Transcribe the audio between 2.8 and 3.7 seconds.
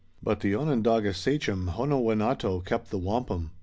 the wampum.